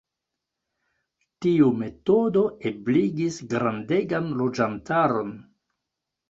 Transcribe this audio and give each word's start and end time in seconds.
Tiu 1.45 1.67
metodo 1.81 2.43
ebligis 2.71 3.37
grandegan 3.53 4.33
loĝantaron. 4.41 5.31